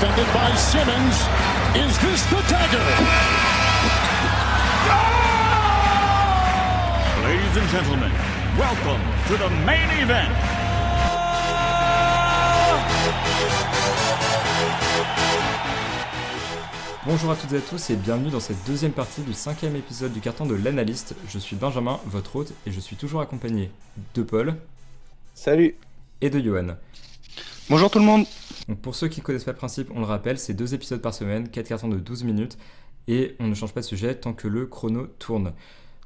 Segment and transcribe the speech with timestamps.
[0.00, 1.16] defended by Simmons.
[1.74, 2.86] Is this the dagger?
[7.24, 8.12] Ladies and gentlemen,
[8.56, 10.32] welcome to the main event.
[17.04, 20.12] Bonjour à toutes et à tous et bienvenue dans cette deuxième partie du cinquième épisode
[20.12, 21.16] du carton de l'analyste.
[21.28, 23.70] Je suis Benjamin, votre hôte, et je suis toujours accompagné
[24.14, 24.54] de Paul
[25.34, 25.74] Salut.
[26.20, 26.76] et de Johan.
[27.70, 28.24] Bonjour tout le monde.
[28.68, 31.00] Donc pour ceux qui ne connaissent pas le principe, on le rappelle, c'est deux épisodes
[31.02, 32.56] par semaine, quatre cartons de 12 minutes,
[33.08, 35.52] et on ne change pas de sujet tant que le chrono tourne.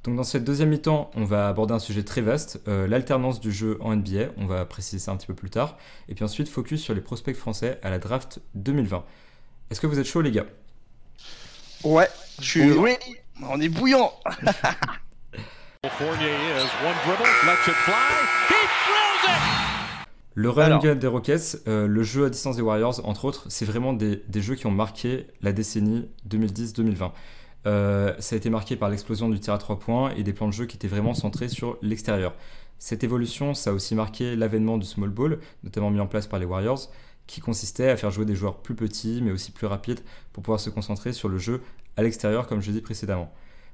[0.04, 3.52] Donc dans cette deuxième mi-temps, on va aborder un sujet très vaste, euh, l'alternance du
[3.52, 5.76] jeu en NBA, on va préciser ça un petit peu plus tard,
[6.08, 9.04] et puis ensuite focus sur les prospects français à la draft 2020.
[9.70, 10.46] Est-ce que vous êtes chaud les gars?
[11.84, 12.08] Ouais,
[12.40, 12.90] je suis Oui.
[12.92, 13.16] ready.
[13.48, 14.12] On est bouillant.
[20.34, 20.82] Le Alors.
[20.82, 24.22] gun des Rockets, euh, le jeu à distance des Warriors, entre autres, c'est vraiment des,
[24.28, 27.12] des jeux qui ont marqué la décennie 2010-2020.
[27.66, 30.48] Euh, ça a été marqué par l'explosion du tir à 3 points et des plans
[30.48, 32.34] de jeu qui étaient vraiment centrés sur l'extérieur.
[32.78, 36.40] Cette évolution, ça a aussi marqué l'avènement du small ball, notamment mis en place par
[36.40, 36.90] les Warriors,
[37.26, 40.00] qui consistait à faire jouer des joueurs plus petits mais aussi plus rapides
[40.32, 41.62] pour pouvoir se concentrer sur le jeu
[41.96, 43.32] à l'extérieur, comme je l'ai dit précédemment.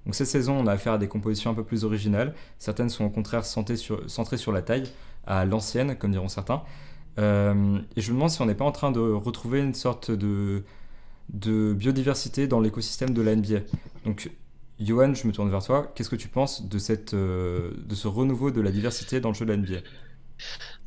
[0.08, 2.32] Donc cette saison, on a affaire à des compositions un peu plus originales.
[2.58, 4.84] Certaines sont au contraire centrées sur, la taille,
[5.26, 6.62] à l'ancienne, comme diront certains.
[7.18, 10.10] Euh, et je me demande si on n'est pas en train de retrouver une sorte
[10.10, 10.62] de,
[11.28, 13.58] biodiversité dans l'écosystème de la NBA.
[14.06, 14.30] Donc,
[14.80, 15.92] Johan, je me tourne vers toi.
[15.94, 16.78] Qu'est-ce que tu penses de,
[17.12, 19.80] euh, ce renouveau de la diversité dans le jeu de la NBA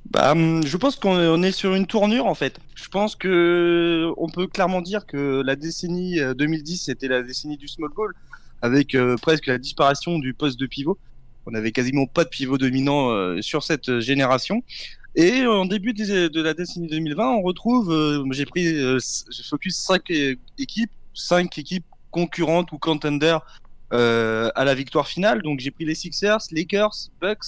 [0.09, 2.58] Bah, hum, je pense qu'on est, sur une tournure en fait.
[2.73, 7.58] Je pense que on peut clairement dire que la décennie euh, 2010 c'était la décennie
[7.58, 8.16] du small ball
[8.62, 10.98] avec euh, presque la disparition du poste de pivot.
[11.45, 14.64] On avait quasiment pas de pivot dominant euh, sur cette euh, génération.
[15.16, 17.94] Et en début de la décennie 2020, on retrouve,
[18.32, 20.09] j'ai pris, j'ai focus cinq
[20.58, 23.42] équipes, cinq équipes concurrentes ou contenders
[23.92, 25.42] à la victoire finale.
[25.42, 27.44] Donc j'ai pris les Sixers, Lakers, Bucks,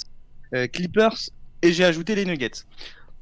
[0.74, 1.30] Clippers
[1.62, 2.66] et j'ai ajouté les Nuggets.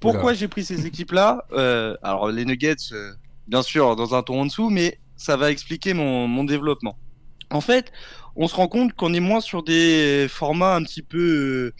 [0.02, 1.46] Pourquoi j'ai pris ces équipes-là?
[1.54, 3.14] Euh, Alors les Nuggets, euh,
[3.48, 6.98] bien sûr, dans un ton en dessous, mais ça va expliquer mon, mon développement.
[7.52, 7.92] En fait,
[8.38, 11.74] on se rend compte qu'on est moins sur des formats un petit peu euh,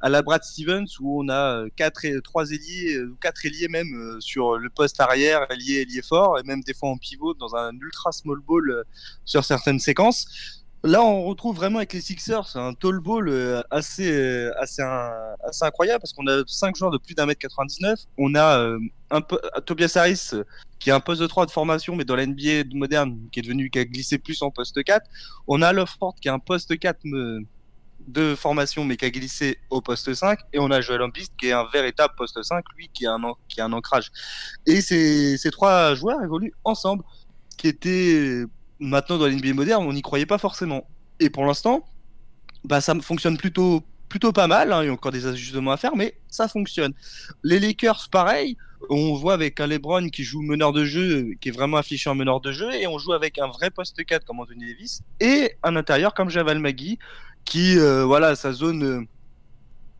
[0.00, 3.68] à la Brad Stevens où on a euh, quatre et trois ailiers, euh, quatre ailiers
[3.68, 7.54] même sur le poste arrière, ailier, ailier fort, et même des fois en pivot dans
[7.54, 8.84] un ultra small ball
[9.24, 10.61] sur certaines séquences.
[10.84, 15.64] Là, on retrouve vraiment avec les Sixers un tall ball euh, assez, euh, assez, assez
[15.64, 18.00] incroyable parce qu'on a cinq joueurs de plus d'un mètre 99.
[18.18, 18.78] On a euh,
[19.10, 20.30] un peu, Tobias Harris
[20.80, 23.42] qui a un poste de 3 de formation, mais dans la NBA moderne, qui est
[23.42, 25.06] devenu, qui a glissé plus en poste 4.
[25.46, 27.42] On a Loveport qui a un poste 4 me-
[28.08, 30.40] de formation, mais qui a glissé au poste 5.
[30.52, 33.72] Et on a Joel Embiid qui est un véritable poste 5, lui qui a un,
[33.72, 34.10] ancrage.
[34.66, 37.04] Et ces trois joueurs évoluent ensemble,
[37.56, 38.44] qui étaient
[38.82, 40.86] maintenant dans la NBA moderne, on n'y croyait pas forcément.
[41.20, 41.84] Et pour l'instant,
[42.64, 44.72] bah, ça fonctionne plutôt, plutôt pas mal.
[44.72, 46.92] hein, Il y a encore des ajustements à faire, mais ça fonctionne.
[47.42, 48.56] Les Lakers, pareil.
[48.90, 52.16] On voit avec un LeBron qui joue meneur de jeu, qui est vraiment affiché en
[52.16, 55.52] meneur de jeu, et on joue avec un vrai poste 4 comme Anthony Davis, et
[55.62, 56.98] un intérieur comme Javal Magui,
[57.44, 59.06] qui, euh, voilà, sa zone,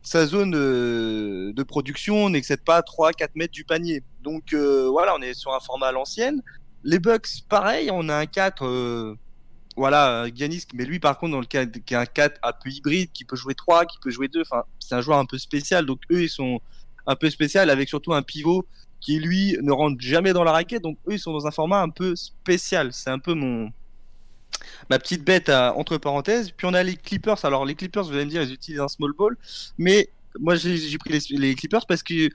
[0.01, 4.03] sa zone euh, de production n'excède pas 3-4 mètres du panier.
[4.21, 6.41] Donc euh, voilà, on est sur un format à l'ancienne.
[6.83, 9.15] Les Bucks, pareil, on a un 4, euh,
[9.77, 12.69] voilà, Giannis, mais lui par contre dans le cas qui est un 4 un peu
[12.69, 15.37] hybride, qui peut jouer 3, qui peut jouer 2, enfin c'est un joueur un peu
[15.37, 16.59] spécial, donc eux ils sont
[17.07, 18.65] un peu spécial avec surtout un pivot
[19.03, 21.81] qui lui ne rentre jamais dans la raquette, donc eux ils sont dans un format
[21.81, 22.93] un peu spécial.
[22.93, 23.71] C'est un peu mon
[24.89, 26.51] ma petite bête entre parenthèses.
[26.51, 27.43] Puis on a les Clippers.
[27.43, 29.37] Alors les Clippers, vous allez me dire, ils utilisent un small ball,
[29.77, 32.29] mais moi j'ai pris les Clippers parce que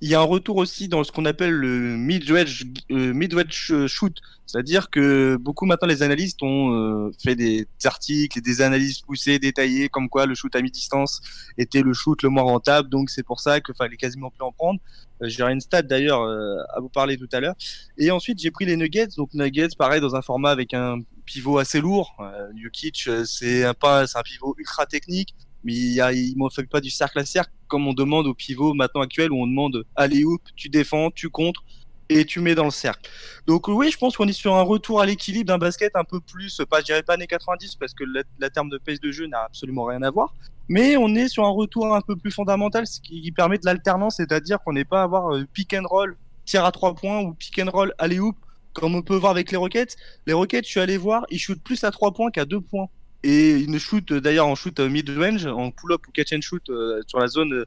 [0.00, 3.86] il y a un retour aussi dans ce qu'on appelle le mid-range euh, mid-range euh,
[3.86, 4.16] shoot,
[4.46, 9.88] c'est-à-dire que beaucoup maintenant les analystes ont euh, fait des articles des analyses poussées, détaillées,
[9.88, 11.20] comme quoi le shoot à mi-distance
[11.58, 14.52] était le shoot le moins rentable, donc c'est pour ça qu'il fallait quasiment plus en
[14.52, 14.80] prendre.
[15.22, 17.54] Euh, J'ai une stat d'ailleurs euh, à vous parler tout à l'heure.
[17.98, 21.58] Et ensuite j'ai pris les Nuggets, donc Nuggets pareil dans un format avec un pivot
[21.58, 22.16] assez lourd.
[22.20, 23.74] Euh, Jokic c'est un
[24.06, 25.34] c'est un pivot ultra technique
[25.64, 29.02] mais il m'en fait pas du cercle à cercle comme on demande au pivot maintenant
[29.02, 31.64] actuel où on demande allez hoop, tu défends, tu contres
[32.08, 33.08] et tu mets dans le cercle.
[33.46, 36.20] Donc oui, je pense qu'on est sur un retour à l'équilibre d'un basket un peu
[36.20, 39.12] plus, pas je dirais pas années 90 parce que la, la terme de pace de
[39.12, 40.34] jeu n'a absolument rien à voir,
[40.68, 44.16] mais on est sur un retour un peu plus fondamental, ce qui permet de l'alternance,
[44.16, 47.34] c'est-à-dire qu'on n'est pas à avoir euh, pick and roll, tir à trois points ou
[47.34, 48.36] pick and roll alley hoop
[48.72, 49.96] comme on peut voir avec les Rockets.
[50.26, 52.88] Les Rockets, je suis allé voir, ils shootent plus à trois points qu'à deux points.
[53.22, 57.02] Et ils ne shootent d'ailleurs en shoot mid-range, en pull-up ou catch and shoot euh,
[57.06, 57.64] sur la zone, euh,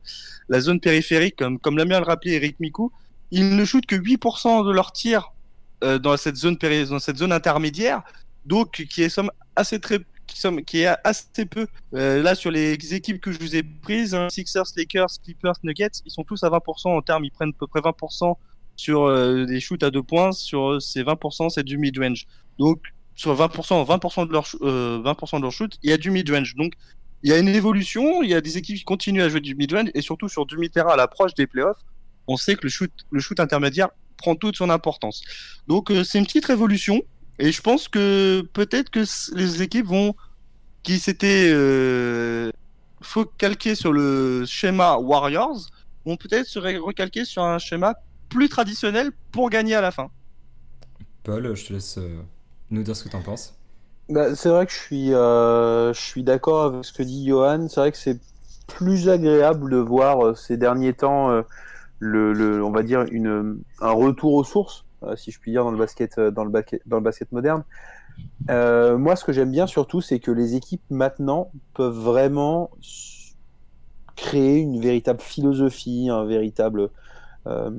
[0.50, 2.91] la zone périphérique, comme, comme l'a bien rappelé Eric Mikou.
[3.29, 5.31] Ils ne shootent que 8% de leurs tirs
[5.83, 8.01] euh, dans cette zone péri- dans cette zone intermédiaire,
[8.45, 12.73] donc qui est somme assez très qui, somme, qui est assez peu là sur les
[12.94, 16.50] équipes que je vous ai prises, hein, Sixers, Lakers, Clippers, Nuggets, ils sont tous à
[16.50, 18.33] 20% en termes, ils prennent à peu près 20%
[18.77, 22.25] sur des shoots à deux points, sur ces 20% c'est du mid range.
[22.57, 22.81] Donc
[23.15, 26.12] sur 20%, 20% de leur sh- euh, 20% de leur shoot, il y a du
[26.12, 26.56] mid range.
[26.56, 26.74] Donc
[27.24, 29.56] il y a une évolution, il y a des équipes qui continuent à jouer du
[29.56, 31.80] mid range et surtout sur demi-terrain à l'approche des playoffs,
[32.27, 35.21] on sait que le shoot le shoot intermédiaire prend toute son importance.
[35.68, 37.01] Donc euh, c'est une petite révolution
[37.39, 39.04] et je pense que peut-être que
[39.36, 39.88] les équipes
[40.83, 42.51] qui s'étaient euh,
[43.01, 45.68] faut calquer sur le schéma Warriors
[46.06, 47.95] vont peut-être se recalquer sur un schéma
[48.30, 50.10] plus traditionnel pour gagner à la fin.
[51.24, 52.21] Paul, je te laisse euh,
[52.74, 53.54] nous dire ce que tu en penses.
[54.10, 57.68] Bah, c'est vrai que je suis, euh, suis d'accord avec ce que dit Johan.
[57.70, 58.20] C'est vrai que c'est
[58.68, 61.42] plus agréable de voir euh, ces derniers temps, euh,
[62.00, 64.86] le, le- on va dire, une, un retour aux sources,
[65.16, 67.64] si je puis dire, dans le basket, dans le basket, dans le basket moderne.
[68.50, 72.72] Moi, ce que j'aime bien surtout, c'est que les équipes maintenant peuvent vraiment
[74.16, 76.90] créer une véritable philosophie, un véritable,
[77.45, 77.72] euh,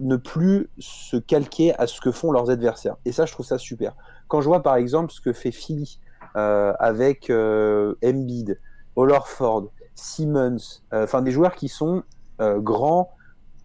[0.00, 2.96] ne plus se calquer à ce que font leurs adversaires.
[3.04, 3.94] Et ça, je trouve ça super.
[4.26, 6.00] Quand je vois par exemple ce que fait Philly
[6.36, 8.58] euh, avec euh, Embiid,
[8.96, 12.02] Olorford, Simmons, enfin des joueurs qui sont
[12.38, 13.10] grands,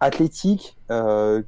[0.00, 0.78] athlétiques,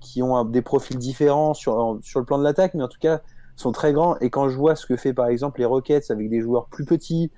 [0.00, 3.20] qui ont des profils différents sur, le plan de l'attaque, mais en tout cas
[3.56, 4.18] sont très grands.
[4.18, 6.84] Et quand je vois ce que fait par exemple les Rockets avec des joueurs plus
[6.84, 7.30] petits,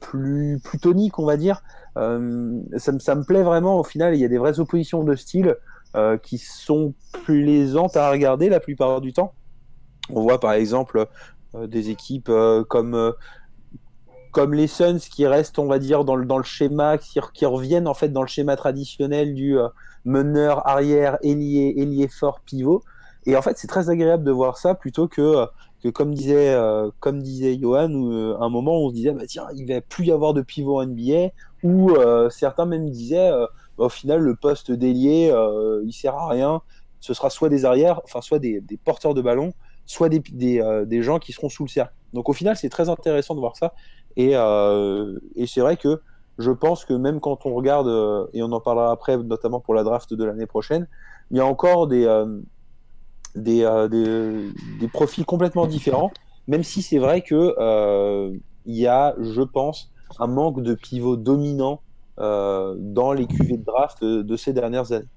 [0.00, 1.62] plus, plus toniques, on va dire,
[1.96, 3.78] ça, me- ça me plaît vraiment.
[3.78, 5.56] Au final, il y a des vraies oppositions de style
[5.96, 6.92] euh, qui sont
[7.24, 9.32] plaisantes à regarder la plupart du temps.
[10.10, 11.06] On voit par exemple
[11.54, 13.14] euh, des équipes euh, comme,
[14.30, 17.32] comme les Suns qui restent, on va dire, dans le, dans le schéma, qui, re-
[17.32, 19.56] qui reviennent en fait dans le schéma traditionnel du
[20.04, 22.82] meneur arrière, ailier, ailier fort, pivot.
[23.24, 25.46] Et en fait, c'est très agréable de voir ça plutôt que,
[25.82, 26.56] que comme disait,
[27.00, 27.88] comme disait Johan,
[28.38, 30.84] à un moment on se disait, bah, tiens, il va plus y avoir de pivot
[30.84, 31.30] NBA,
[31.64, 31.92] ou
[32.30, 33.32] certains même disaient,
[33.78, 36.62] bah, au final, le poste d'ailier, euh, il sert à rien.
[37.00, 39.52] Ce sera soit des arrières, enfin, soit des, porteurs de ballon,
[39.84, 40.22] soit des,
[40.60, 41.94] euh, des gens qui seront sous le cercle.
[42.12, 43.74] Donc au final, c'est très intéressant de voir ça.
[44.16, 46.00] Et, euh, c'est vrai que
[46.38, 49.74] je pense que même quand on regarde, euh, et on en parlera après, notamment pour
[49.74, 50.88] la draft de l'année prochaine,
[51.30, 52.06] il y a encore des,
[53.34, 56.12] des, des, profils complètement différents,
[56.46, 58.32] même si c'est vrai que
[58.64, 61.80] il y a, je pense, un manque de pivot dominant
[62.18, 65.08] dans les QV de draft de, de ces dernières années.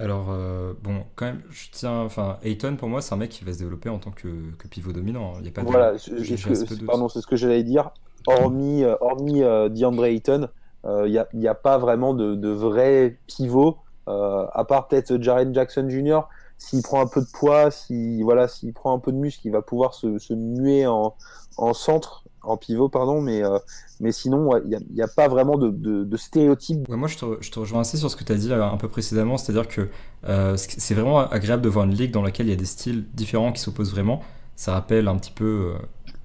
[0.00, 2.00] Alors, euh, bon, quand même, je tiens.
[2.00, 4.66] Enfin, Ayton, pour moi, c'est un mec qui va se développer en tant que, que
[4.66, 5.34] pivot dominant.
[5.40, 5.66] Il y a pas de.
[5.66, 7.90] Voilà, de pardon, c'est ce que j'allais dire.
[8.26, 10.48] Hormis, euh, hormis euh, DeAndre Ayton,
[10.86, 13.76] euh, il n'y a, pas vraiment de, de vrai pivot,
[14.08, 16.20] euh, à part peut-être Jaren Jackson Jr.
[16.56, 19.52] S'il prend un peu de poids, si, voilà, s'il prend un peu de muscle, il
[19.52, 21.14] va pouvoir se, se muer en,
[21.58, 23.58] en centre, en pivot, pardon, mais, euh,
[24.00, 26.88] mais sinon, ouais, il n'y a, pas vraiment de, de, stéréotype.
[26.88, 28.88] Ouais, moi, je te, rejoins assez sur ce que tu as dit euh, un peu
[28.88, 29.88] précédemment, c'est-à-dire que
[30.26, 33.04] euh, c'est vraiment agréable de voir une ligue dans laquelle il y a des styles
[33.14, 34.22] différents qui s'opposent vraiment.
[34.56, 35.74] Ça rappelle un petit peu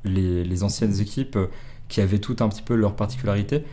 [0.04, 1.38] les, anciennes équipes
[1.88, 3.64] qui avaient toutes un petit peu leurs particularités.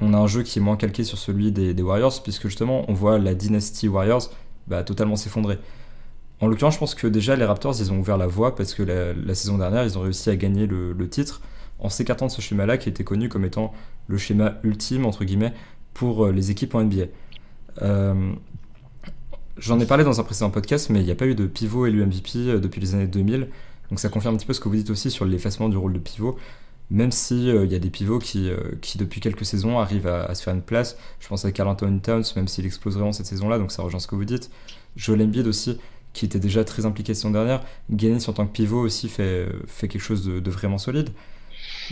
[0.00, 2.92] On a un jeu qui est moins calqué sur celui des, Warriors, puisque justement, on
[2.92, 4.30] voit la dynastie Warriors
[4.68, 5.58] bah, totalement s'effondrer.
[6.40, 8.82] En l'occurrence, je pense que déjà les Raptors, ils ont ouvert la voie parce que
[8.82, 11.40] la, saison dernière, ils ont réussi à gagner le titre
[11.78, 13.72] en s'écartant de ce schéma-là qui était connu comme étant
[14.06, 15.52] le schéma ultime, entre guillemets,
[15.94, 17.04] pour euh, les équipes en NBA.
[17.82, 18.32] Euh,
[19.58, 21.86] J'en ai parlé dans un précédent podcast, mais il n'y a pas eu de pivot
[21.86, 23.48] élu MVP euh, depuis les années 2000.
[23.90, 25.92] Donc ça confirme un petit peu ce que vous dites aussi sur l'effacement du rôle
[25.92, 26.38] de pivot.
[26.90, 28.50] Même si euh, il y a des pivots qui,
[28.80, 30.96] qui depuis quelques saisons arrivent à, à se faire une place.
[31.20, 34.06] Je pense à Carl Towns, même s'il explose vraiment cette saison-là, donc ça rejoint ce
[34.06, 34.50] que vous dites.
[34.96, 35.78] Joel Embiid aussi,
[36.12, 37.62] qui était déjà très impliqué saison dernière.
[37.94, 41.10] Giannis en tant que pivot aussi fait, fait quelque chose de vraiment solide.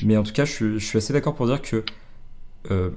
[0.03, 1.85] Mais en tout cas, je suis, assez d'accord pour dire que
[2.71, 2.91] euh,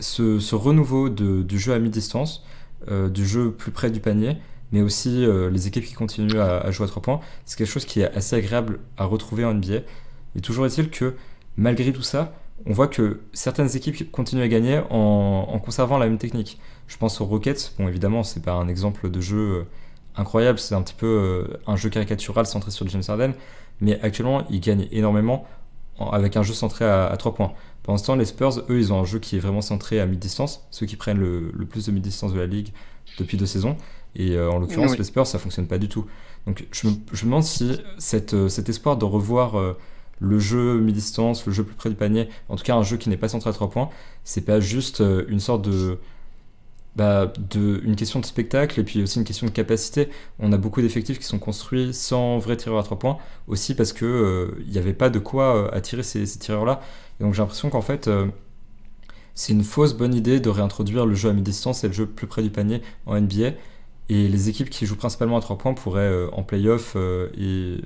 [0.00, 2.44] ce, renouveau de- du jeu à mi-distance,
[2.88, 4.36] euh, du jeu plus près du panier,
[4.72, 7.84] mais aussi euh, les équipes qui continuent à, jouer à 3 points, c'est quelque chose
[7.84, 9.78] qui est assez agréable à retrouver en NBA.
[10.36, 11.14] Et toujours est-il que
[11.56, 12.34] malgré tout ça,
[12.66, 16.58] on voit que certaines équipes continuent à gagner en, en conservant la même technique.
[16.88, 19.66] Je pense aux Rockets, bon évidemment c'est pas un exemple de jeu
[20.16, 23.32] incroyable, c'est un petit peu un jeu caricatural centré sur James Harden,
[23.80, 25.46] mais actuellement ils gagnent énormément en-
[25.98, 27.52] avec un jeu centré à, à 3 points.
[27.82, 30.06] Pendant ce temps, les Spurs, eux, ils ont un jeu qui est vraiment centré à
[30.06, 32.70] mi-distance, ceux qui prennent le, le plus de mi-distance de la ligue
[33.18, 33.76] depuis deux saisons.
[34.16, 34.98] Et euh, en l'occurrence, Oui.
[34.98, 36.06] les Spurs, ça fonctionne pas du tout.
[36.46, 39.76] Donc je me, je me demande si cette, euh, cet espoir de revoir euh,
[40.20, 43.08] le jeu mi-distance, le jeu plus près du panier, en tout cas un jeu qui
[43.08, 43.90] n'est pas centré à 3 points,
[44.24, 45.98] c'est pas juste une sorte de
[46.96, 50.08] bah, une question de spectacle et puis aussi une question de capacité.
[50.38, 53.92] On a beaucoup d'effectifs qui sont construits sans vrai tireur à trois points, aussi parce
[53.92, 56.80] qu'il n'y avait pas de quoi attirer ces, tireurs-là.
[57.20, 58.10] Donc j'ai l'impression qu'en fait,
[59.36, 62.26] c'est une fausse bonne idée de réintroduire le jeu à mi-distance et le jeu plus
[62.26, 63.52] près du panier en NBA.
[64.08, 67.80] Et les équipes qui jouent principalement à 3 points pourraient, euh, en playoff euh, et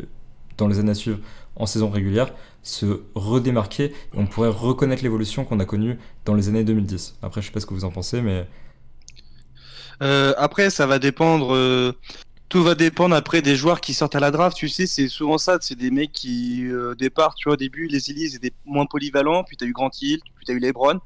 [0.58, 1.18] dans les années à suivre,
[1.56, 6.48] en saison régulière, se redémarquer et on pourrait reconnaître l'évolution qu'on a connue dans les
[6.48, 7.16] années 2010.
[7.22, 8.46] Après, je sais pas ce que vous en pensez, mais.
[10.02, 11.94] Euh, après, ça va dépendre.
[12.48, 14.56] Tout va dépendre après des joueurs qui sortent à la draft.
[14.56, 15.58] Tu sais, c'est souvent ça.
[15.60, 19.44] C'est des mecs qui, au départ, tu vois, au début, les Elise étaient moins polyvalents.
[19.44, 21.00] Puis tu as eu Grant Hill, puis tu as eu LeBron.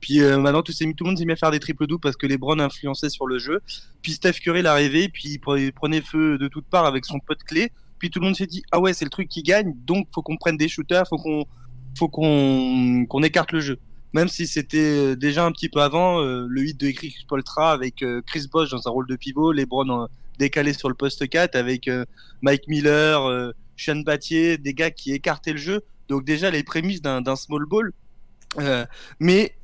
[0.00, 2.16] Puis euh, maintenant, tout, tout le monde s'est mis à faire des triples doubles parce
[2.16, 3.60] que LeBron influençait sur le jeu.
[4.02, 7.70] Puis Steph Curry l'arrivée, puis il prenait feu de toutes parts avec son pote clé.
[7.98, 10.22] Puis tout le monde s'est dit ah ouais c'est le truc qui gagne, donc faut
[10.22, 11.44] qu'on prenne des shooters, faut qu'on
[11.98, 13.78] faut qu'on qu'on écarte le jeu.
[14.12, 18.02] Même si c'était déjà un petit peu avant euh, le hit de Chris Poltra avec
[18.02, 21.90] euh, Chris Bosh dans un rôle de pivot, LeBron décalé sur le poste 4 avec
[22.40, 25.82] Mike Miller, Sean Battier, des gars qui écartaient le jeu.
[26.08, 27.92] Donc déjà les prémices d'un small ball.
[29.18, 29.54] mais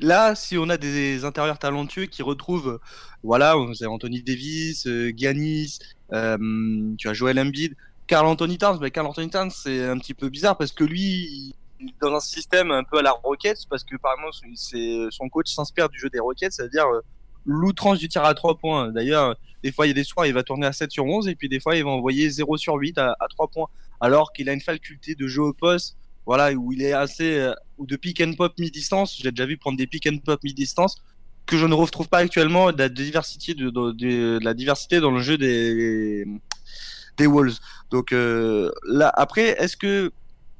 [0.00, 2.78] Là, si on a des intérieurs talentueux qui retrouvent,
[3.24, 5.80] voilà, on Anthony Davis, euh, Giannis,
[6.12, 7.74] euh, tu as Joel Embiid,
[8.06, 11.54] Carl Anthony Towns, mais Carl Anthony Towns c'est un petit peu bizarre parce que lui,
[12.00, 15.88] dans un système un peu à la Rockets parce que par exemple, son coach s'inspire
[15.88, 17.00] du jeu des Rockets, c'est-à-dire euh,
[17.44, 18.90] l'outrance du tir à 3 points.
[18.92, 21.28] D'ailleurs, des fois, il y a des soirs, il va tourner à 7 sur 11
[21.28, 23.68] et puis des fois, il va envoyer 0 sur 8 à, à 3 points
[24.00, 25.96] alors qu'il a une faculté de jeu au poste
[26.28, 29.16] voilà, où il est assez, euh, ou de pick and pop mi-distance.
[29.18, 31.02] J'ai déjà vu prendre des pick and pop mi-distance
[31.46, 35.38] que je ne retrouve pas actuellement de la diversité de, la diversité dans le jeu
[35.38, 36.26] des
[37.16, 37.58] des Wolves.
[37.90, 40.12] Donc euh, là, après, est-ce que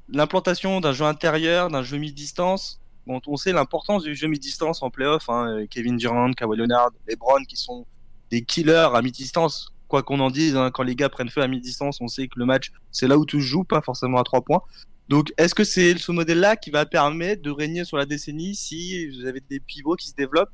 [0.09, 4.91] l'implantation d'un jeu intérieur, d'un jeu mi-distance, bon, on sait l'importance du jeu mi-distance en
[4.91, 5.29] playoff.
[5.29, 7.87] Hein, Kevin Durant, Kawhi Leonard, LeBron, qui sont
[8.31, 9.75] des killers à mi-distance.
[9.89, 12.39] Quoi qu'on en dise, hein, quand les gars prennent feu à mi-distance, on sait que
[12.39, 14.63] le match, c'est là où tout se joue, pas forcément à trois points.
[15.09, 19.09] Donc, est-ce que c'est ce modèle-là qui va permettre de régner sur la décennie si
[19.09, 20.53] vous avez des pivots qui se développent?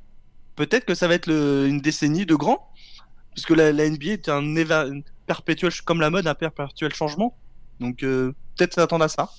[0.55, 2.71] Peut-être que ça va être une décennie de grands,
[3.33, 4.55] puisque la, la NBA est un
[5.27, 7.37] perpétuel, comme la mode, un perpétuel changement.
[7.81, 9.31] Donc, euh, peut-être s'attendre à ça.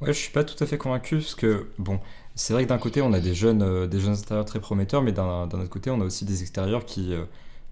[0.00, 2.00] Ouais, je suis pas tout à fait convaincu, parce que, bon,
[2.34, 5.02] c'est vrai que d'un côté, on a des jeunes, euh, des jeunes intérieurs très prometteurs,
[5.02, 7.24] mais d'un autre côté, on a aussi des extérieurs qui, euh,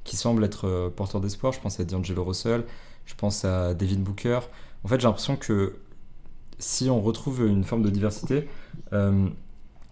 [0.05, 1.53] qui semblent être porteurs d'espoir.
[1.53, 2.65] Je pense à D'Angelo Russell,
[3.07, 4.41] je pense à David Booker.
[4.85, 5.77] En fait, j'ai l'impression que
[6.59, 8.49] si on retrouve une forme de diversité,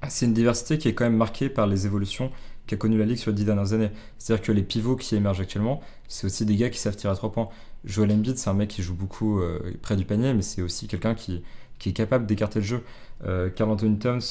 [0.08, 2.30] c'est une diversité qui est quand même marquée par les évolutions
[2.66, 3.90] qu'a connu la Ligue sur les dix dernières années.
[4.18, 7.16] C'est-à-dire que les pivots qui émergent actuellement, c'est aussi des gars qui savent tirer à
[7.16, 7.48] trois points.
[7.84, 10.86] Joel Embiid, c'est un mec qui joue beaucoup euh, près du panier, mais c'est aussi
[10.86, 11.42] quelqu'un qui,
[11.84, 12.84] est capable d'écarter le jeu.
[13.24, 14.22] Euh, Carl Anthony Towns,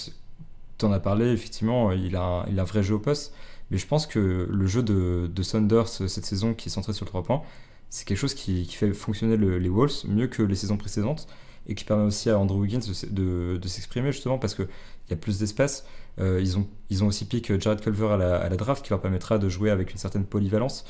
[0.83, 3.33] en as parlé, effectivement, il a, un, il a un vrai jeu au poste,
[3.69, 7.05] mais je pense que le jeu de, de Saunders cette saison, qui est centré sur
[7.05, 7.41] le trois points,
[7.89, 11.27] c'est quelque chose qui, fait fonctionner les Wolves mieux que les saisons précédentes
[11.67, 12.79] et qui permet aussi à Andrew Wiggins
[13.11, 14.67] de, de, s'exprimer justement parce qu'il
[15.09, 15.85] y a plus d'espace.
[16.19, 19.37] Euh, ils, ont, ils ont aussi piqué Jared Culver à la, draft qui leur permettra
[19.37, 20.85] de jouer avec une certaine polyvalence.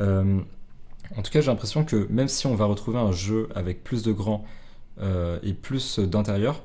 [0.00, 0.40] Euh,
[1.16, 4.02] en tout cas, j'ai l'impression que même si on va retrouver un jeu avec plus
[4.02, 4.44] de grands
[5.00, 6.62] euh, et plus d'intérieur,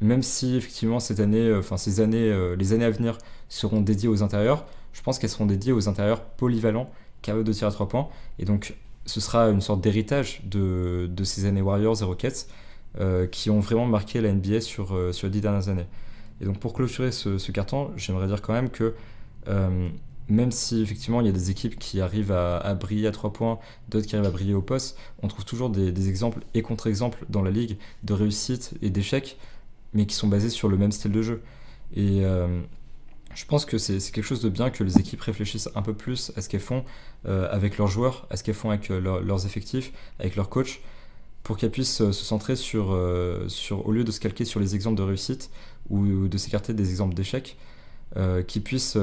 [0.00, 3.16] même si effectivement cette année, enfin ces années, les années à venir
[3.48, 6.90] seront dédiées aux intérieurs, je pense qu'elles seront dédiées aux intérieurs polyvalents
[7.22, 8.08] capables de tirer à trois points.
[8.38, 8.74] Et donc
[9.06, 12.48] ce sera une sorte d'héritage de, ces années Warriors et Rockets
[13.30, 15.86] qui ont vraiment marqué la NBA sur, euh, sur les dix dernières années.
[16.44, 18.94] Et donc pour clôturer ce, carton, j'aimerais dire quand même que
[19.48, 19.88] euh,
[20.28, 23.58] même si effectivement il y a des équipes qui arrivent à, briller à trois points,
[23.88, 27.40] d'autres qui arrivent à briller au poste, on trouve toujours des, exemples et contre-exemples dans
[27.40, 29.38] la ligue de réussite et d'échecs,
[29.94, 31.42] mais qui sont basés sur le même style de jeu.
[31.96, 32.22] Et
[33.34, 36.32] je pense que c'est quelque chose de bien que les équipes réfléchissent un peu plus
[36.36, 36.84] à ce qu'elles font
[37.26, 40.80] euh, avec leurs joueurs, à ce qu'elles font avec euh, leurs effectifs, avec leurs coachs,
[41.42, 44.96] pour qu'elles puissent euh, se centrer sur, au lieu de se calquer sur les exemples
[44.96, 45.50] de réussite
[45.90, 47.56] ou, de s'écarter des exemples d'échecs,
[48.46, 48.96] qu'ils puissent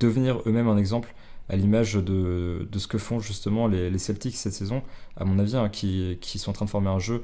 [0.00, 1.14] devenir eux-mêmes un exemple
[1.48, 4.82] à l'image de, de, ce que font justement les, les, Celtics cette saison,
[5.16, 7.22] à mon avis, hein, qui, qui, sont en train de former un jeu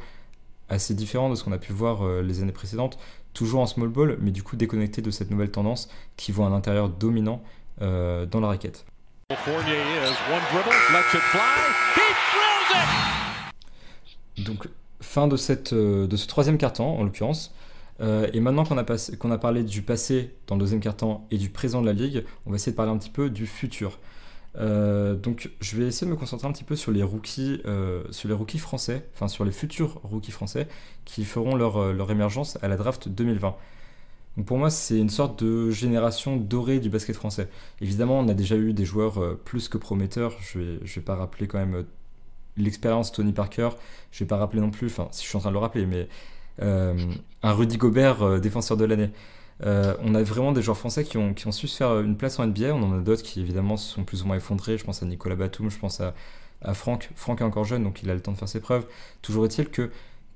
[0.68, 2.98] assez différent de ce qu'on a pu voir les années précédentes,
[3.34, 6.52] toujours en small ball, mais du coup déconnecté de cette nouvelle tendance qui voit un
[6.52, 7.42] intérieur dominant
[7.80, 8.84] euh, dans la raquette.
[14.38, 14.68] Donc
[15.00, 17.54] fin de, cette, euh, de ce troisième carton en l'occurrence.
[18.00, 18.78] Euh, et maintenant qu'on
[19.30, 22.50] a, parlé du passé dans le deuxième carton et du présent de la ligue, on
[22.50, 23.98] va essayer de parler un petit peu du futur.
[24.58, 28.02] Euh, donc je vais essayer de me concentrer un petit peu sur les rookies, euh,
[28.10, 30.68] sur les rookies français, enfin sur les futurs rookies français
[31.06, 33.56] qui feront leur, émergence à la draft 2020.
[34.36, 37.48] Donc pour moi, c'est une sorte de génération dorée du basket français.
[37.80, 40.36] Évidemment, on a déjà eu des joueurs plus que prometteurs.
[40.40, 41.84] Je vais, je vais pas rappeler quand même
[42.56, 43.70] l'expérience Tony Parker.
[44.10, 45.86] Je vais pas rappeler non plus, enfin, si je suis en train de le rappeler,
[45.86, 46.08] mais
[46.60, 49.10] un Rudy Gobert, défenseur de l'année.
[49.62, 52.74] on a vraiment des joueurs français qui ont, su se faire une place en NBA.
[52.74, 54.78] On en a d'autres qui, évidemment, se sont plus ou moins effondrés.
[54.78, 56.14] Je pense à Nicolas Batum, je pense à,
[56.60, 57.10] à Franck.
[57.14, 58.86] Franck est encore jeune, donc il a le temps de faire ses preuves.
[59.22, 59.90] Toujours est-il que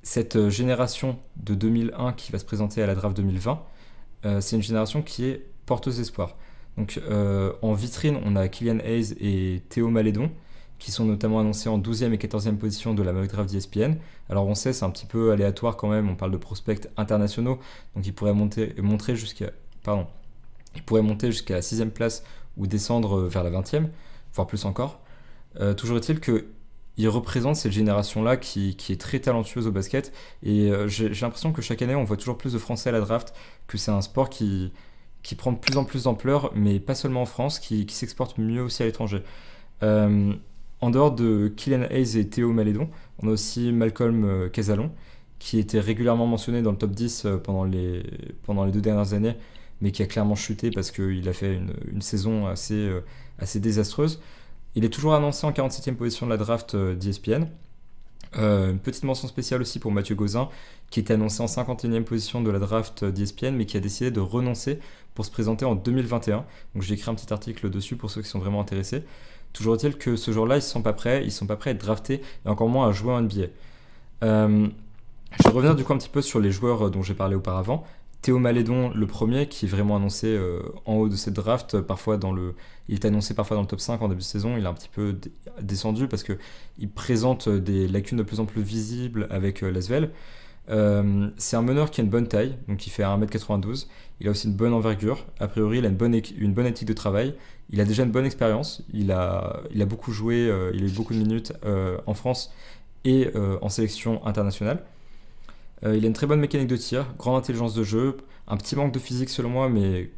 [0.06, 3.60] cette génération de 2001 qui va se présenter à la draft 2020,
[4.24, 6.36] euh, c'est une génération qui est porteuse d'espoir.
[6.76, 10.30] Donc euh, en vitrine, on a Kylian Hayes et Théo Malédon,
[10.78, 13.94] qui sont notamment annoncés en 12e et 14e position de la mock draft d'ESPN.
[14.28, 17.58] Alors on sait, c'est un petit peu aléatoire quand même, on parle de prospects internationaux,
[17.94, 19.50] donc ils pourraient monter, montrer jusqu'à
[19.82, 20.06] pardon,
[20.74, 22.24] ils pourraient monter jusqu'à la 6e place
[22.56, 23.88] ou descendre vers la 20e,
[24.34, 25.00] voire plus encore.
[25.60, 26.46] Euh, toujours est-il que
[26.98, 30.12] il représente cette génération-là qui, est très talentueuse au basket.
[30.42, 33.00] Et euh, j'ai l'impression que chaque année, on voit toujours plus de Français à la
[33.00, 33.34] draft,
[33.66, 34.72] que c'est un sport qui,
[35.22, 38.62] qui prend de plus en plus d'ampleur, mais pas seulement en France, qui, s'exporte mieux
[38.62, 39.22] aussi à l'étranger.
[39.82, 40.32] Euh,
[40.80, 42.88] en dehors de Kylian Hayes et Théo Malédon,
[43.22, 44.90] on a aussi Malcolm euh, Casalon,
[45.38, 48.02] qui était régulièrement mentionné dans le top 10 pendant les,
[48.44, 49.36] pendant les deux dernières années,
[49.80, 51.60] mais qui a clairement chuté parce qu'il a fait
[51.92, 52.90] une, saison assez,
[53.38, 54.20] assez désastreuse.
[54.76, 57.46] Il est toujours annoncé en 47e position de la draft euh, d'ESPN.
[58.36, 60.50] Euh, une petite mention spéciale aussi pour Mathieu Gauzin,
[60.90, 64.20] qui était annoncé en 51e position de la draft d'ESPN, mais qui a décidé de
[64.20, 64.78] renoncer
[65.14, 66.44] pour se présenter en 2021.
[66.74, 69.04] Donc j'ai écrit un petit article dessus pour ceux qui sont vraiment intéressés.
[69.52, 71.72] Toujours est-il que ce jour-là, ils ne sont pas prêts, ils sont pas prêts à
[71.72, 73.46] être draftés et encore moins à jouer en NBA.
[74.22, 74.68] Euh,
[75.38, 77.84] je vais revenir du coup un petit peu sur les joueurs dont j'ai parlé auparavant.
[78.22, 82.16] Théo Malédon, le premier, qui est vraiment annoncé euh, en haut de cette draft, parfois
[82.16, 82.54] dans le,
[82.88, 84.74] il est annoncé parfois dans le top 5 en début de saison, il est un
[84.74, 85.16] petit peu
[85.60, 90.10] descendu parce qu'il présente des lacunes de plus en plus visibles avec euh, Lasvel.
[90.68, 93.86] Euh, c'est un meneur qui a une bonne taille, donc il fait 1m92.
[94.20, 95.26] Il a aussi une bonne envergure.
[95.40, 97.34] A priori, il a une bonne, une bonne éthique de travail.
[97.70, 98.82] Il a déjà une bonne expérience.
[98.92, 102.52] Il a, il a beaucoup joué, il a eu beaucoup de minutes en France
[103.04, 103.30] et
[103.60, 104.82] en sélection internationale.
[105.84, 108.16] Euh, il a une très bonne mécanique de tir, grande intelligence de jeu,
[108.48, 110.10] un petit manque de physique selon moi, mais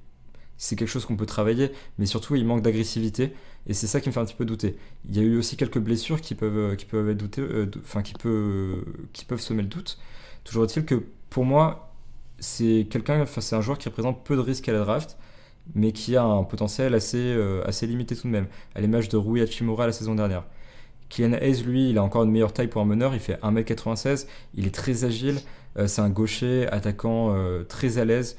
[0.57, 1.73] c'est quelque chose qu'on peut travailler.
[1.99, 3.33] Mais surtout, il manque d'agressivité.
[3.67, 4.77] Et c'est ça qui me fait un petit peu douter.
[5.09, 8.03] Il y a eu aussi quelques blessures qui peuvent, qui peuvent être doutées, euh, enfin
[8.03, 9.99] qui, peut, qui peuvent semer le doute.
[10.45, 11.88] Toujours est-il que pour moi,
[12.39, 15.17] c'est quelqu'un, enfin c'est un joueur qui représente peu de risques à la draft,
[15.75, 19.41] mais qui a un potentiel assez, euh, limité tout de même, à l'image de Rui
[19.43, 20.45] Hachimura la saison dernière.
[21.09, 23.15] Kylian Hayes, lui, il a encore une meilleure taille pour un meneur.
[23.15, 24.27] Il fait 1m96.
[24.55, 25.41] Il est très agile.
[25.79, 28.37] Euh, c'est un gaucher, attaquant euh, très à l'aise,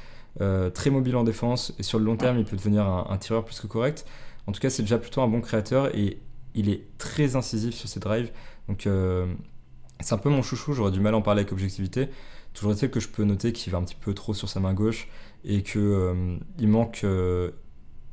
[0.74, 1.74] très mobile en défense.
[1.80, 4.06] Et sur le long terme, il peut devenir un, tireur plus que correct.
[4.46, 6.20] En tout cas, c'est déjà plutôt un bon créateur et
[6.54, 8.32] il est très incisif sur ses drives.
[8.68, 8.88] Donc,
[10.00, 10.74] c'est un peu mon chouchou.
[10.74, 12.10] J'aurais du mal à en parler avec objectivité.
[12.54, 14.74] Toujours est-il que je peux noter qu'il va un petit peu trop sur sa main
[14.74, 15.08] gauche
[15.46, 15.64] et
[16.58, 17.06] il manque,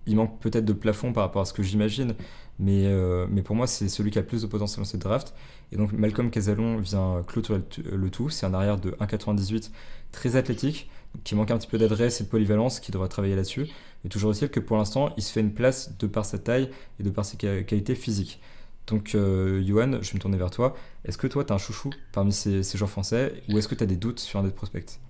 [0.07, 2.14] il manque peut-être de plafond par rapport à ce que j'imagine.
[2.59, 5.03] Mais, euh, mais pour moi, c'est celui qui a le plus de potentiel dans cette
[5.03, 5.35] draft.
[5.72, 7.61] Et donc, Malcolm Casalon vient clôturer
[7.92, 8.31] le tout.
[8.31, 9.70] C'est un arrière de 1,98
[10.12, 10.88] très athlétique,
[11.25, 13.66] qui manque un petit peu d'adresse et de polyvalence, qui devrait travailler là-dessus.
[14.05, 16.70] Mais toujours est-il que pour l'instant, il se fait une place de par sa taille
[16.99, 18.40] et de par ses qualités physiques.
[18.87, 20.75] Donc, euh, je vais me tourner vers toi.
[21.05, 23.75] Est-ce que toi, tu as un chouchou parmi ces, ces joueurs français ou est-ce que
[23.75, 25.01] tu as des doutes sur un des prospects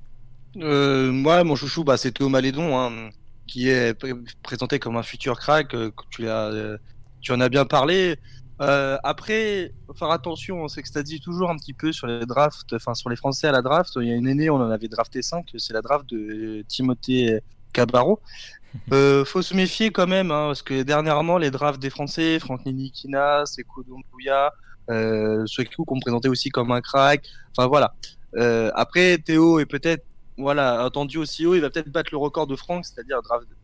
[0.56, 3.10] euh, Moi, mon chouchou, bah, c'est Théo Malédon, hein,
[3.46, 3.94] qui est
[4.42, 5.74] présenté comme un futur crack.
[6.10, 6.78] tu l'as
[7.20, 8.18] tu en as bien parlé.
[8.62, 13.10] Euh, après, faire attention, ça dit toujours un petit peu sur les drafts, enfin sur
[13.10, 13.92] les Français à la draft.
[13.96, 17.40] Il y a une année, on en avait drafté 5, c'est la draft de Timothée
[17.72, 18.20] Cabarro.
[18.92, 22.64] Euh, faut se méfier quand même, hein, parce que dernièrement, les drafts des Français, Franck
[22.66, 24.52] Nilikina, Seko Doumbouya,
[24.90, 25.44] euh,
[25.86, 27.24] qu'on me présentait aussi comme un crack.
[27.56, 27.94] Enfin voilà.
[28.36, 30.04] Euh, après, Théo est peut-être
[30.38, 33.20] voilà, attendu aussi haut, il va peut-être battre le record de Franck, c'est-à-dire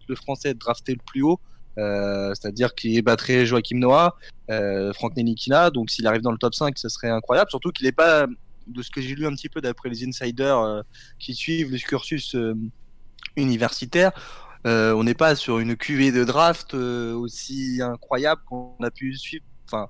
[0.09, 1.39] le Français drafté le plus haut.
[1.79, 4.17] Euh, c'est-à-dire qu'il battrait Joachim Noah,
[4.51, 5.71] euh, Franck Nenikina.
[5.71, 7.51] Donc s'il arrive dans le top 5, ce serait incroyable.
[7.51, 8.27] Surtout qu'il n'est pas,
[8.67, 10.83] de ce que j'ai lu un petit peu d'après les insiders euh,
[11.19, 12.37] qui suivent le cursus
[13.37, 14.13] universitaire,
[14.65, 19.89] on n'est pas sur une cuvée de draft aussi incroyable qu'on a pu suivre, enfin,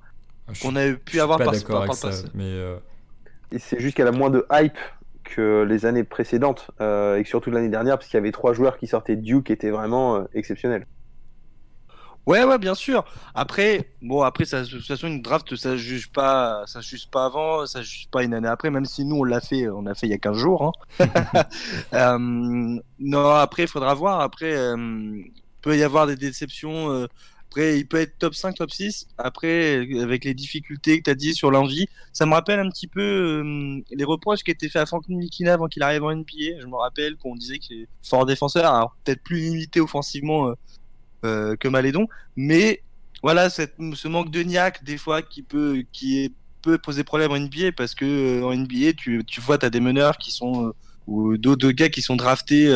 [0.48, 2.26] ah, qu'on a pu avoir par, par, par, passé.
[2.34, 2.58] Mais
[3.50, 4.78] Et c'est juste qu'elle a moins de hype
[5.24, 8.86] que les années précédentes et surtout l'année dernière parce qu'il y avait trois joueurs qui
[8.86, 10.86] sortaient de Duke qui étaient vraiment exceptionnels.
[12.26, 13.04] Ouais, ouais, bien sûr.
[13.34, 17.24] Après, bon, après, ça, de toute façon, une draft, ça juge pas, ça juge pas
[17.26, 19.94] avant, ça juge pas une année après, même si nous, on l'a fait, on a
[19.96, 20.72] fait il y a 15 jours.
[21.00, 21.06] Hein.
[21.94, 24.20] euh, non, après, il faudra voir.
[24.20, 25.20] Après, euh,
[25.62, 26.90] peut y avoir des déceptions.
[26.92, 27.06] Euh,
[27.50, 29.08] Après, il peut être top 5, top 6.
[29.18, 32.86] Après, avec les difficultés que tu as dit sur l'envie, ça me rappelle un petit
[32.86, 36.60] peu euh, les reproches qui étaient faits à Frank Nikina avant qu'il arrive en NBA.
[36.60, 40.54] Je me rappelle qu'on disait qu'il est fort défenseur, alors peut-être plus limité offensivement euh,
[41.22, 42.06] que Malédon,
[42.36, 42.82] mais
[43.22, 47.38] voilà, cette, ce manque de niaque des fois qui peut, qui peut poser problème en
[47.38, 50.74] NBA parce que en NBA, tu, tu vois, tu as des meneurs qui sont
[51.06, 52.68] ou d'autres gars qui sont draftés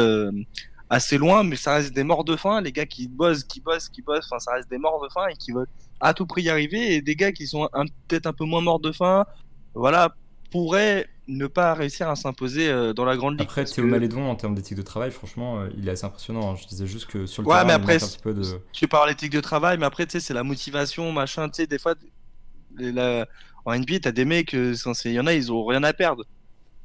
[0.91, 2.61] assez loin, mais ça reste des morts de faim.
[2.61, 5.27] Les gars qui bossent, qui bossent, qui bossent, enfin, ça reste des morts de faim
[5.31, 5.69] et qui veulent
[6.01, 6.95] à tout prix y arriver.
[6.95, 7.69] Et des gars qui sont
[8.09, 9.25] peut-être un peu moins morts de faim,
[9.75, 10.15] voilà,
[10.51, 13.43] pourraient ne pas réussir à s'imposer euh, dans la grande ligue.
[13.43, 16.53] Après, Théo Malédon, en termes d'éthique de travail, franchement, euh, il est assez impressionnant.
[16.53, 16.57] Hein.
[16.61, 18.43] Je disais juste que sur le ouais, terrain, mais après, un petit peu de...
[18.73, 21.49] tu parles d'éthique de travail, mais après, tu sais, c'est la motivation, machin.
[21.49, 21.95] Tu sais, des fois,
[22.79, 23.27] la...
[23.65, 26.25] en NBA, t'as des mecs, euh, il y en a, ils ont rien à perdre.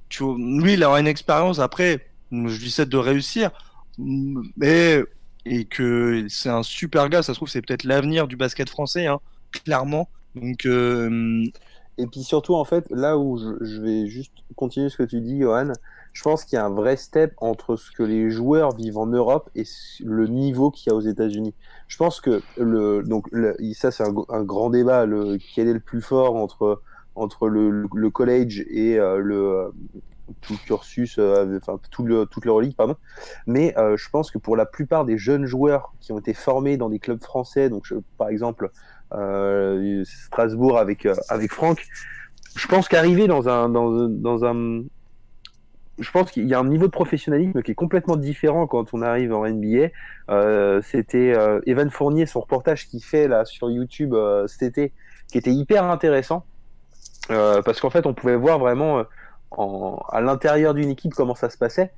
[0.09, 0.23] Tu...
[0.23, 1.59] Lui, il a une expérience.
[1.59, 3.51] Après, je lui souhaite de réussir
[3.97, 5.03] mais
[5.45, 7.23] et que c'est un super gars.
[7.23, 9.19] Ça se trouve, c'est peut-être l'avenir du basket français, hein,
[9.63, 10.09] clairement.
[10.35, 11.45] Donc, euh,
[11.97, 15.39] et puis surtout, en fait, là où je, vais juste continuer ce que tu dis,
[15.39, 15.73] Johan,
[16.13, 19.07] je pense qu'il y a un vrai step entre ce que les joueurs vivent en
[19.07, 19.63] Europe et
[20.03, 21.53] le niveau qu'il y a aux États-Unis.
[21.87, 23.29] Je pense que le, donc
[23.73, 26.81] ça c'est un, grand débat, le, quel est le plus fort entre
[27.15, 29.71] entre le, le college et euh, le
[30.39, 32.95] tout le cursus, euh, enfin tout le, toute leur ligue, pardon.
[33.47, 36.77] Mais euh, je pense que pour la plupart des jeunes joueurs qui ont été formés
[36.77, 38.69] dans des clubs français, donc par exemple euh,
[40.03, 41.85] Strasbourg avec avec Franck,
[42.55, 44.83] je pense qu'arriver dans un dans, un
[45.99, 49.01] je pense qu'il y a un niveau de professionnalisme qui est complètement différent quand on
[49.01, 49.89] arrive en NBA.
[50.81, 54.15] C'était Evan Fournier, son reportage qu'il fait là sur YouTube
[54.47, 54.93] cet été,
[55.27, 56.45] qui était hyper intéressant.
[57.27, 59.03] parce qu'en fait, on pouvait voir vraiment
[60.09, 61.91] à l'intérieur d'une équipe comment ça se passait.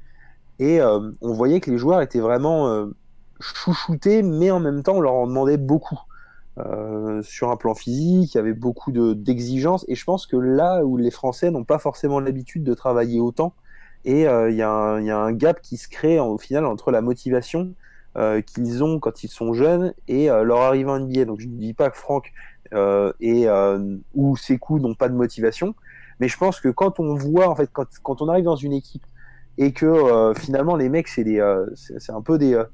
[0.59, 2.85] Et euh, on voyait que les joueurs étaient vraiment euh,
[3.39, 5.99] chouchoutés, mais en même temps, on leur en demandait beaucoup.
[6.59, 9.85] Euh, sur un plan physique, il y avait beaucoup d'exigences.
[9.87, 13.53] et je pense que là où les Français n'ont pas forcément l'habitude de travailler autant,
[14.05, 17.73] et il y, a un gap qui se crée au final entre la motivation
[18.45, 21.25] qu'ils ont quand ils sont jeunes et leur arrivée en NBA.
[21.25, 22.33] Donc je ne dis pas que Franck
[23.21, 23.47] et,
[24.13, 25.73] ou Sekou n'ont pas de motivation,
[26.19, 28.73] mais je pense que quand on voit, en fait, quand, quand on arrive dans une
[28.73, 29.05] équipe
[29.57, 31.65] et que euh, finalement les mecs, c'est euh,
[32.09, 32.65] un peu des, euh,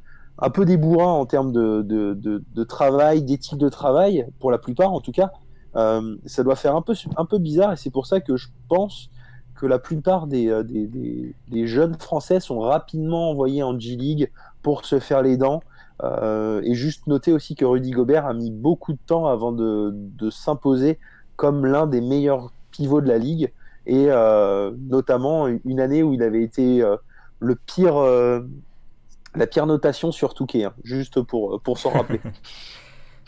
[0.42, 5.02] un peu des en termes de, de, travail, d'éthique de travail, pour la plupart en
[5.02, 5.32] tout cas,
[5.74, 9.10] ça doit faire un peu, un peu bizarre et c'est pour ça que je pense
[9.56, 14.86] que la plupart des, des, des, des, jeunes Français sont rapidement envoyés en G-League pour
[14.86, 15.62] se faire les dents.
[16.02, 20.30] et juste noter aussi que Rudy Gobert a mis beaucoup de temps avant de, de
[20.30, 21.00] s'imposer
[21.36, 23.52] comme l'un des meilleurs pivot de la ligue
[23.86, 26.98] et euh, notamment une année où il avait été euh,
[27.40, 28.42] le pire, euh,
[29.36, 32.20] la pire notation sur Touquet, hein, juste pour, pour s'en rappeler.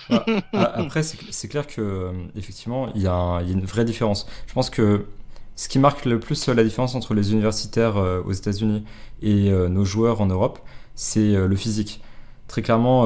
[0.53, 4.27] Après, c'est clair que effectivement, il y, a une vraie différence.
[4.47, 5.05] Je pense que
[5.55, 8.83] ce qui marque le plus la différence entre les universitaires aux États-Unis
[9.21, 10.59] et nos joueurs en Europe,
[10.95, 12.01] c'est le physique.
[12.47, 13.03] Très clairement,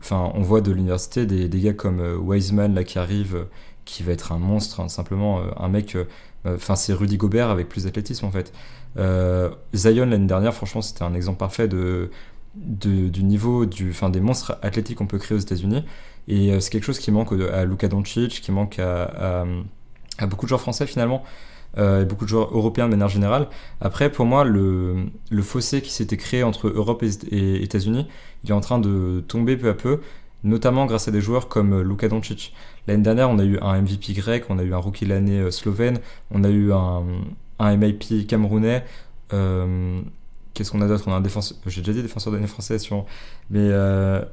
[0.00, 3.46] enfin, on voit de l'université des, des, gars comme Wiseman là qui arrive
[3.86, 5.96] qui va être un monstre, hein, simplement euh, un mec.
[5.96, 6.04] Euh,
[6.44, 8.52] euh, enfin, c'est Rudy Gobert avec plus d'athlétisme en fait.
[9.74, 12.10] Zion l'année dernière, franchement, c'était un exemple parfait de,
[12.56, 15.84] du niveau du, fin, des monstres athlétiques qu'on peut créer aux États-Unis.
[16.28, 19.44] Et c'est quelque chose qui manque à Luka Doncic, qui manque à,
[20.22, 21.22] beaucoup de joueurs français finalement.
[21.76, 23.48] et beaucoup de joueurs européens de manière générale.
[23.80, 25.06] Après, pour moi, le,
[25.42, 28.08] fossé qui s'était créé entre Europe et, et États-Unis,
[28.42, 30.00] il est en train de tomber peu à peu
[30.46, 32.54] notamment grâce à des joueurs comme euh, Luka Doncic.
[32.86, 35.50] L'année dernière, on a eu un MVP grec, on a eu un rookie l'année euh,
[35.50, 35.98] slovène,
[36.30, 37.02] on a eu un,
[37.58, 38.84] un MIP camerounais.
[39.32, 40.00] Euh,
[40.56, 41.04] qu'est-ce qu'on a d'autre?
[41.06, 41.22] On a
[41.66, 42.78] j'ai déjà dit défenseur d'année français,
[43.50, 43.70] mais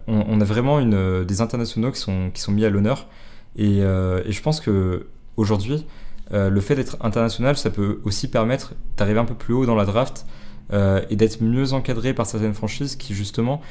[0.08, 3.08] on, a vraiment une, des internationaux qui sont, mis à l'honneur.
[3.56, 5.08] Et, et, je pense que
[5.38, 5.86] aujourd'hui,
[6.32, 9.86] le fait d'être international, ça peut aussi permettre d'arriver un peu plus haut dans la
[9.86, 10.26] draft
[10.72, 13.62] et d'être mieux encadré par certaines franchises qui justement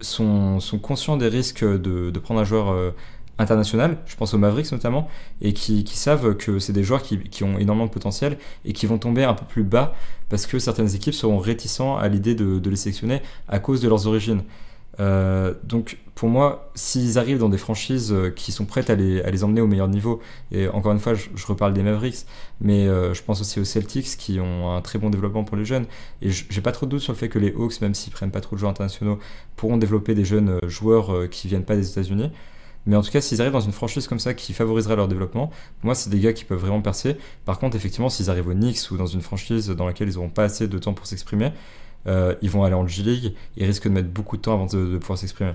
[0.00, 2.94] sont, sont conscients des risques de, de prendre un joueur
[3.38, 5.08] euh, international, je pense aux Mavericks notamment,
[5.40, 8.98] et qui, savent que c'est des joueurs qui, ont énormément de potentiel et qui vont
[8.98, 9.94] tomber un peu plus bas
[10.28, 14.06] parce que certaines équipes seront réticents à l'idée de, les sélectionner à cause de leurs
[14.06, 14.42] origines.
[14.98, 19.20] Euh, donc pour moi, s'ils arrivent dans des franchises euh, qui sont prêtes à les,
[19.20, 22.24] à les, emmener au meilleur niveau, et encore une fois, je, reparle des Mavericks,
[22.62, 25.66] mais euh, je pense aussi aux Celtics qui ont un très bon développement pour les
[25.66, 25.84] jeunes.
[26.22, 28.30] Et j'ai pas trop de doute sur le fait que les Hawks, même s'ils prennent
[28.30, 29.18] pas trop de joueurs internationaux,
[29.56, 32.30] pourront développer des jeunes joueurs qui viennent pas des États-Unis.
[32.86, 35.50] Mais en tout cas, s'ils arrivent dans une franchise comme ça qui favoriserait leur développement,
[35.82, 37.16] moi, c'est des gars qui peuvent vraiment percer.
[37.44, 40.30] Par contre, effectivement, s'ils arrivent au Knicks ou dans une franchise dans laquelle ils n'auront
[40.30, 41.52] pas assez de temps pour s'exprimer,
[42.06, 44.98] euh, ils vont aller en G-League, ils risquent de mettre beaucoup de temps avant de,
[44.98, 45.52] pouvoir s'exprimer.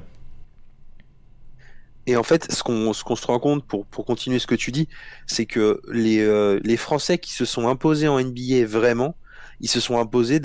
[2.07, 4.89] Et en fait, ce qu'on se rend compte pour, pour continuer ce que tu dis,
[5.27, 9.15] c'est que les, euh, les Français qui se sont imposés en NBA vraiment,
[9.61, 10.41] ils se sont imposés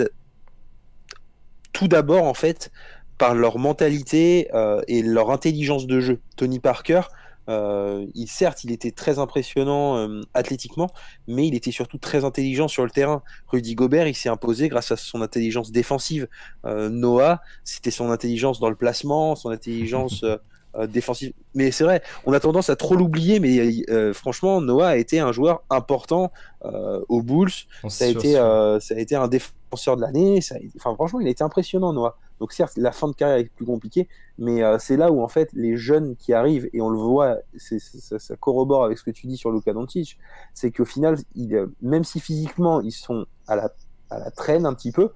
[1.72, 2.70] tout d'abord en fait
[3.18, 6.20] par leur mentalité euh, et leur intelligence de jeu.
[6.36, 7.02] Tony Parker,
[7.48, 10.90] euh, il, certes, il était très impressionnant euh, athlétiquement,
[11.28, 13.22] mais il était surtout très intelligent sur le terrain.
[13.48, 16.28] Rudy Gobert, il s'est imposé grâce à son intelligence défensive.
[16.64, 20.24] Noah, c'était son intelligence dans le placement, son intelligence
[20.88, 21.32] défensive.
[21.54, 25.20] Mais c'est vrai, on a tendance à trop l'oublier, mais euh, franchement, Noah a été
[25.20, 26.30] un joueur important
[26.66, 27.50] euh, aux Bulls.
[27.88, 30.40] Ça a, sûr, été, euh, ça a été un défenseur de l'année.
[30.76, 32.18] Enfin, franchement, il a été impressionnant, Noah.
[32.40, 35.28] Donc, certes, la fin de carrière est plus compliquée, mais euh, c'est là où, en
[35.28, 39.26] fait, les jeunes qui arrivent, et on le voit, ça, corrobore avec ce que tu
[39.26, 40.18] dis sur Luka Doncic,
[40.52, 43.70] c'est qu'au final, euh, même si physiquement, ils sont à la,
[44.10, 45.10] à la traîne un petit peu,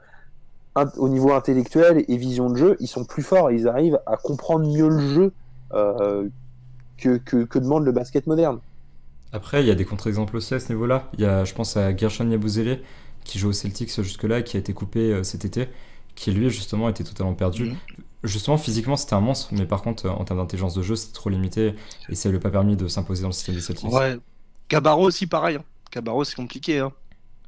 [0.96, 4.66] au niveau intellectuel et vision de jeu, ils sont plus forts ils arrivent à comprendre
[4.66, 5.33] mieux le jeu
[5.74, 6.28] euh,
[6.96, 8.61] que, que, demande le basket moderne.
[9.33, 11.09] Après, il y a des contre-exemples aussi à ce niveau-là.
[11.14, 12.80] Il y a, je pense à Gershon Yabusele,
[13.24, 15.68] qui joue au Celtics jusque-là, qui a été coupé cet été,
[16.20, 17.64] qui lui, justement, était totalement perdu.
[17.70, 17.76] Mhm.
[18.24, 21.14] Justement, physiquement, c'était un monstre, mais par contre, euh, en termes d'intelligence de jeu, c'était
[21.14, 21.74] trop limité,
[22.11, 23.90] et ça lui a pas permis de s'imposer dans le système des Celtics.
[23.90, 24.18] Ouais.
[24.68, 25.56] Cabarro aussi, pareil.
[25.56, 25.64] hein.
[25.90, 26.80] Cabarro, c'est compliqué.
[26.80, 26.92] Hein.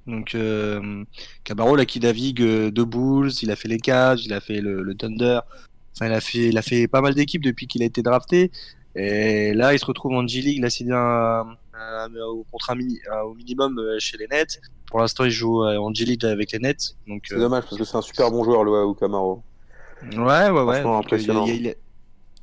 [0.07, 1.05] Donc, euh,
[1.45, 4.61] Cabarro, là, qui navigue euh, deux Bulls, il a fait les Cavs, il a fait
[4.63, 5.41] le, le Thunder.
[5.95, 8.51] Enfin, il a fait, il a fait pas mal d'équipes depuis qu'il a été drafté.
[8.97, 10.65] Et là, il se retrouve en G-League.
[10.65, 14.59] A signé un, un- au contrat mini, un- au minimum euh, chez les Nets.
[14.93, 16.97] Pour l'instant, il joue euh, en G-League avec les Nets.
[17.09, 19.43] Donc, C'est euh, dommage parce que c'est un super bon joueur, le ou Camaro.
[20.15, 20.81] Ouais, ouais, ouais.
[20.81, 21.47] Impressionnant.
[21.47, 21.75] il y a- il y a-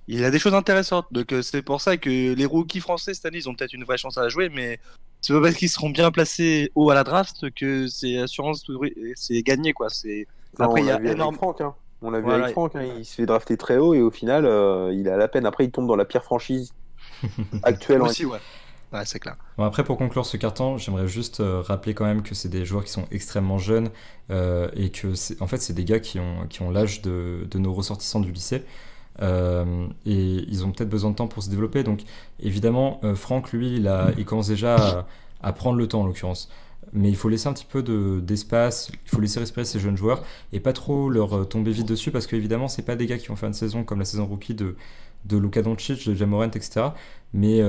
[0.07, 1.05] il a des choses intéressantes.
[1.11, 3.83] Donc, euh, c'est pour ça que les rookies français cette année, ils ont peut-être une
[3.83, 4.79] vraie chance à la jouer, mais
[5.21, 8.81] c'est pas parce qu'ils seront bien placés haut à la draft que c'est assurance, tout-
[9.15, 9.89] c'est gagné, quoi.
[9.91, 10.25] C'est
[10.57, 11.61] Après, on il y a l'a vu énorme- avec Franck.
[11.61, 11.75] Hein.
[12.01, 12.45] On l'a vu Voilà.
[12.45, 12.75] avec Franck.
[12.77, 12.83] hein.
[12.97, 15.45] Il se fait drafter très haut et au final, euh, il a la peine.
[15.45, 16.71] Après, il tombe dans la pire franchise
[17.63, 18.01] actuelle.
[18.01, 18.39] en aussi, ouais.
[18.91, 19.35] Ouais, c'est clair.
[19.59, 22.83] Après, pour conclure ce carton, j'aimerais juste euh, rappeler quand même que c'est des joueurs
[22.83, 23.89] qui sont extrêmement jeunes
[24.31, 27.59] euh, et que, en fait, c'est des gars qui ont, qui ont l'âge de, de
[27.59, 28.63] nos ressortissants du lycée.
[29.21, 31.83] Euh, et ils ont peut-être besoin de temps pour se développer.
[31.83, 32.01] Donc,
[32.39, 35.05] évidemment, Franck, lui, il, commence déjà
[35.41, 36.49] à, prendre le temps, en l'occurrence.
[36.91, 39.97] Mais il faut laisser un petit peu de- d'espace, il faut laisser respirer ces jeunes
[39.97, 40.23] joueurs
[40.53, 43.35] et pas trop leur tomber vite dessus parce qu'évidemment, c'est pas des gars qui ont
[43.35, 44.75] fait une saison comme la saison rookie de,
[45.25, 46.87] de Luka Doncic, de Jamorant, etc.
[47.33, 47.61] Mais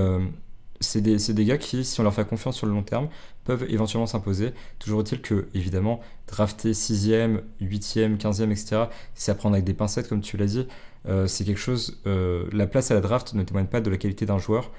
[0.80, 3.08] c'est des, des gars qui, si on leur fait confiance sur le long terme,
[3.44, 4.52] peuvent éventuellement s'imposer.
[4.78, 10.08] Toujours est-il que, évidemment, drafter 6ème, 8ème, 15ème, etc., c'est à prendre avec des pincettes,
[10.08, 10.66] comme tu l'as dit.
[11.08, 12.00] Euh, c'est quelque chose.
[12.06, 14.70] euh, la place à la draft ne témoigne pas de la qualité d'un joueur.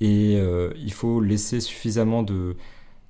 [0.00, 2.56] Et euh, il faut laisser suffisamment de,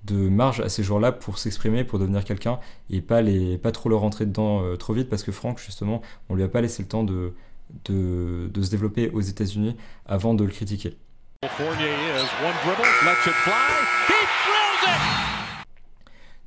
[0.04, 3.88] de marge à ces joueurs-là pour s'exprimer, pour devenir quelqu'un, et pas, les, pas trop
[3.90, 6.88] leur rentrer dedans trop vite, parce que Franck, justement, on lui a pas laissé le
[6.88, 7.34] temps de,
[7.86, 9.76] de, de se développer aux États-Unis
[10.06, 10.96] avant de le critiquer.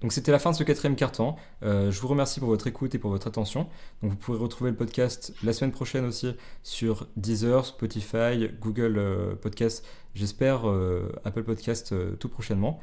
[0.02, 1.36] Donc c'était la fin de ce quatrième carton.
[1.64, 3.68] Euh, je vous remercie pour votre écoute et pour votre attention.
[4.02, 9.36] Donc vous pourrez retrouver le podcast la semaine prochaine aussi sur Deezer, Spotify, Google euh,
[9.36, 9.84] Podcast,
[10.14, 12.80] j'espère euh, Apple Podcast euh, tout prochainement.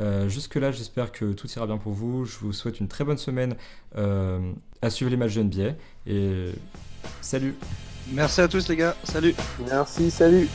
[0.00, 2.24] Euh, Jusque-là, j'espère que tout ira bien pour vous.
[2.24, 3.56] Je vous souhaite une très bonne semaine
[3.96, 4.52] euh,
[4.82, 5.74] à suivre les matchs de NBA.
[6.06, 6.50] Et
[7.20, 7.54] salut
[8.12, 8.96] Merci à tous, les gars.
[9.04, 9.34] Salut.
[9.68, 10.48] Merci, salut.